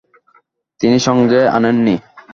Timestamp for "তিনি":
0.81-0.97